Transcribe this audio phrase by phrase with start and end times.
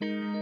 [0.00, 0.39] Thank you.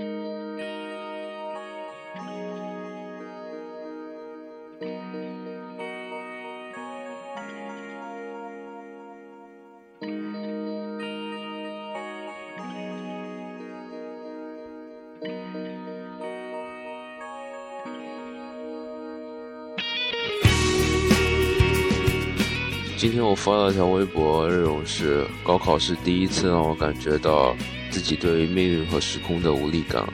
[22.99, 27.55] 今天我发了条微博，内容是：高考是第一次让我感觉到
[27.93, 30.05] 自己对于命运和时空的无力感。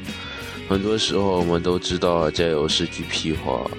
[0.68, 3.70] 很多时候，我们都知道加油是句屁话，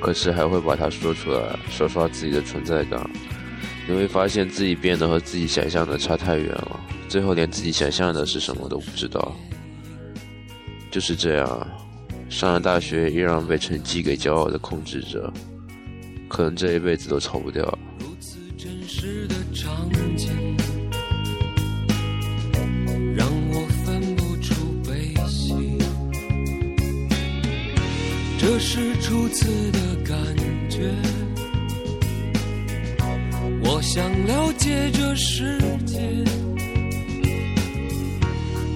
[0.00, 3.06] 可是还会把它说出来，刷刷自己的存在感。
[3.86, 9.36] 你会发现自己变得和自己想象的差太远了，最后连自己想象的是什么都不知道。
[10.90, 11.68] 就是这样，
[12.30, 15.30] 上了大学依然被成绩给骄傲的控制着，
[16.26, 17.78] 可能这一辈子都逃不掉。
[28.48, 30.16] 这是初次的感
[30.70, 30.88] 觉，
[33.64, 35.98] 我想了解这世界，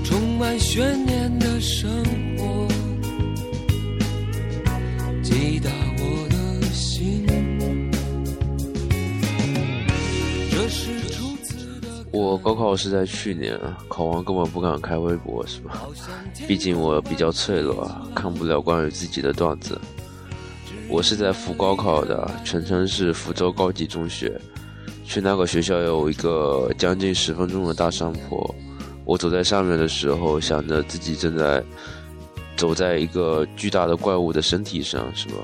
[0.02, 1.88] 充满悬念的生
[2.36, 2.66] 活，
[12.12, 13.58] 我高考是在去年，
[13.88, 15.80] 考完根本不敢开微博，是吧？
[16.48, 19.80] 毕竟我比较脆弱，看不了关于自己的段子。
[20.88, 24.40] 我是在福高考的，全称是福州高级中学。
[25.04, 28.54] 去那个学校有一个将近十分钟的大山坡，
[29.04, 31.62] 我走在上面的时候，想着自己正在
[32.56, 35.34] 走在一个巨大的怪物的身体上，是吧？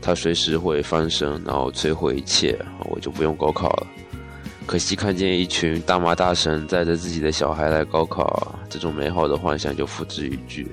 [0.00, 2.58] 它随时会翻身，然后摧毁一切，
[2.90, 3.86] 我就不用高考了。
[4.66, 10.66] 可惜看见一群大妈大神载着自己的小孩来高考，这种美好的幻想就付之一炬。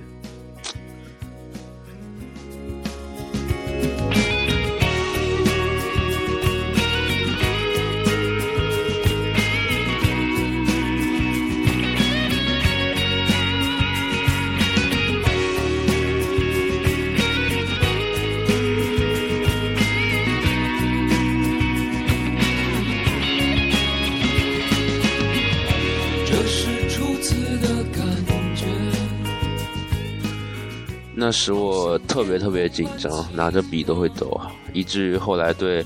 [31.30, 34.42] 那时我特别特别紧张，拿着笔都会抖，
[34.74, 35.86] 以至于后来对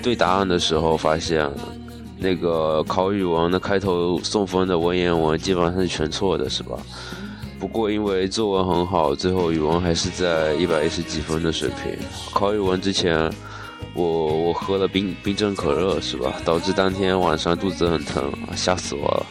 [0.00, 1.50] 对答案的时候，发现
[2.16, 6.78] 那个考语文的开头送分的文言文基本上是全错的，是吧？
[7.58, 11.98] 不过因为作文很好，最后语文还是在一百一十几分的水平。
[12.32, 13.28] 考语文之前，
[13.94, 16.32] 我我喝了冰冰镇可乐，是吧？
[16.44, 19.26] 导致当天晚上肚子很疼，吓死我了。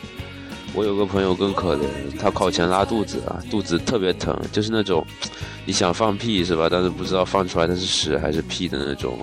[0.77, 1.87] 我有个朋友更可怜，
[2.19, 5.03] 他考前拉肚子啊，肚子特别疼，就是那种
[5.65, 6.67] 你想放屁是吧？
[6.69, 9.17] 但是不知道放出来的是屎还是屁的那种。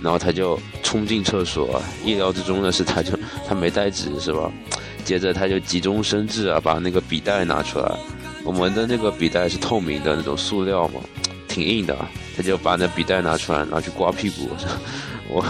[0.00, 3.12] 然后他就冲进厕所，意料之中的是，他就
[3.46, 4.50] 他没带纸是吧？
[5.04, 7.98] 接着他就急中生智啊，把那个笔袋拿出来。
[8.42, 11.00] 我们的那个笔袋是透明的那种塑料嘛，
[11.46, 11.94] 挺硬的。
[12.34, 14.48] 他就把那笔袋拿出来，拿去刮屁股。
[15.28, 15.44] 我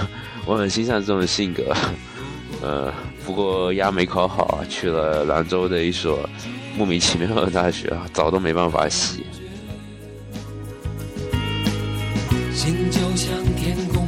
[0.47, 1.73] 我很欣赏这种性格，
[2.69, 2.93] 呃。
[3.25, 6.29] 不过压没考好，去了兰州的一所
[6.77, 9.27] 莫名其妙的大学，澡都没办法洗。
[12.55, 14.08] 心就像天空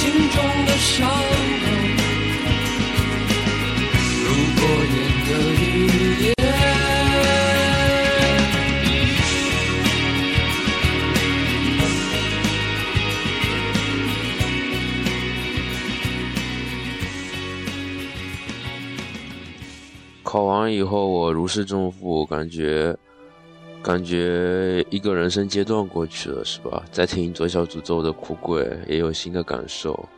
[0.00, 1.06] 心中的伤
[4.24, 4.62] 如过
[4.94, 5.30] 眼的
[5.60, 6.34] 云烟
[20.22, 22.96] 考完以后我如释重负感觉
[23.82, 26.84] 感觉一个人生阶段过去了，是吧？
[26.92, 30.08] 在听左小诅咒的苦鬼，也有新的感受。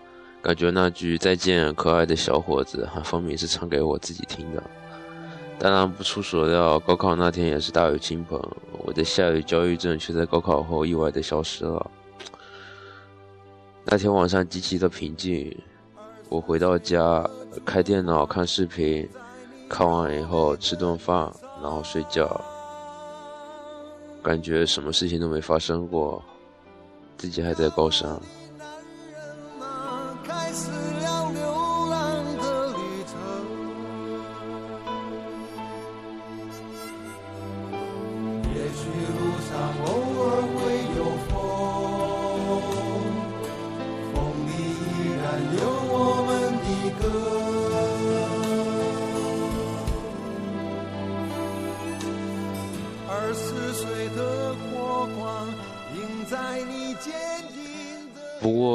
[0.42, 4.62] 感觉那句再见，可爱的小伙子，分明是唱给我自己听的。
[5.60, 8.36] 当然不出所料，高考那天也是大雨倾盆，
[8.84, 11.88] 我的下雨焦虑症却在高考后意外的消失了。
[13.84, 15.56] 那天晚上极其的平静，
[16.28, 17.24] 我回到家，
[17.64, 19.08] 开电脑看视频，
[19.68, 21.32] 看完以后吃顿饭，
[21.62, 22.44] 然后睡觉。
[24.22, 26.22] 感觉什么事情都没发生过，
[27.18, 28.08] 自己还在高三。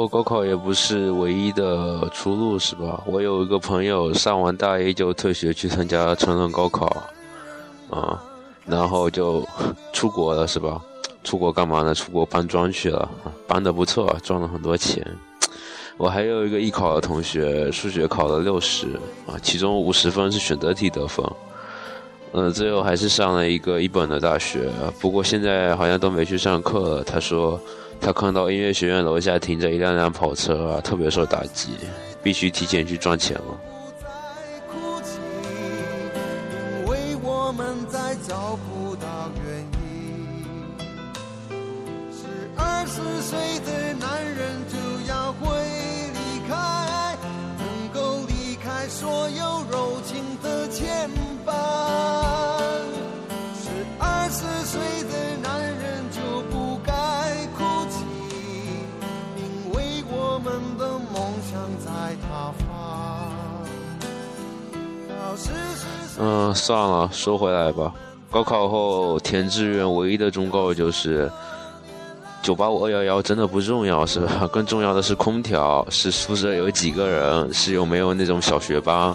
[0.08, 3.02] 高考也不是唯一的出路，是吧？
[3.06, 6.86] 我有一个朋友上完大一就退学去参加成人高考，
[7.90, 8.20] 啊，
[8.64, 9.46] 然后就
[9.92, 10.80] 出国了，是吧？
[11.22, 11.94] 出国干嘛呢？
[11.94, 13.08] 出国搬砖去了，
[13.46, 15.06] 搬的不错，赚了很多钱。
[15.98, 18.86] 我还有一个艺考的同学，数学考了六十，
[19.26, 21.24] 啊，其中五十分是选择题得分，
[22.32, 27.04] 嗯，最后还是上了一个一本的大学，不过现在好像都没去上课了。
[27.04, 27.60] 他说。
[28.00, 31.70] 他看到音乐学院楼下停着一辆辆跑车啊，特别受打击，
[32.22, 33.60] 必须提前去赚钱了。
[66.18, 67.92] 嗯，算了，说回来吧。
[68.30, 71.30] 高考后填志愿唯一的忠告就是
[72.42, 74.48] ：985、211真的不重要，是吧？
[74.52, 79.14] 更重要的是空调，是宿舍有几个人，是有没有那种小学班。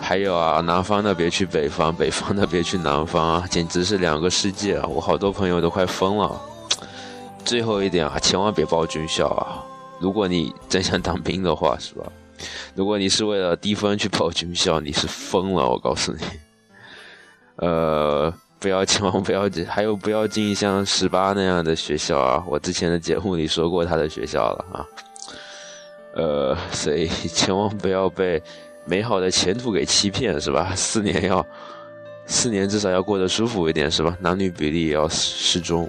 [0.00, 4.86] 还有啊，南方的别去北方，北方的别去南方啊，简直是两个世界啊！
[4.86, 6.40] 我好多朋友都快疯了。
[7.44, 9.64] 最后一点啊，千万别报军校啊！
[9.98, 12.04] 如果你真想当兵的话，是吧？
[12.74, 15.68] 如果你是为了低分去报军校，你是疯了！
[15.68, 16.18] 我告诉你，
[17.56, 22.44] 呃，不要千万不要， 还有不要进像十八那样的学校啊！
[22.46, 24.86] 我之前的节目里说过他的学校了啊。
[26.14, 28.42] 呃，所以千万不要被
[28.84, 30.72] 美好的前途给欺骗，是吧？
[30.74, 31.46] 四年要，
[32.26, 34.16] 四年至少要过得舒服一点，是吧？
[34.20, 35.88] 男女比例也要适中。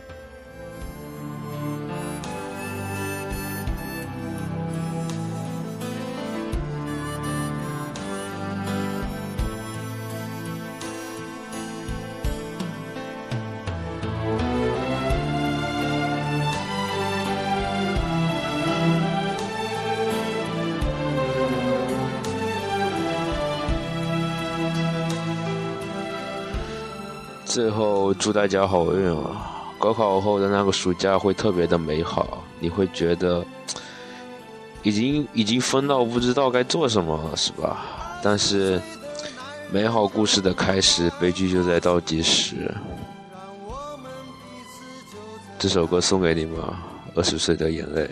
[27.49, 29.73] 最后祝大家好运啊！
[29.79, 33.43] 高考后的那个暑假会特别的美好，你会觉得
[34.83, 38.19] 已经已经疯到不知道该做什么了，是吧？
[38.21, 38.79] 但是
[39.71, 42.71] 美好故事的开始，悲剧就在倒计时。
[45.57, 46.61] 这首歌送给你们，
[47.15, 48.07] 二十岁的眼泪。